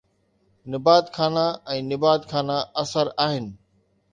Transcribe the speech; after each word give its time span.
نبات 0.71 1.05
خانہ 1.15 1.43
۽ 1.75 1.77
نبات 1.91 2.21
خانہ 2.33 2.57
اثر 2.85 3.07
آهن 3.27 3.45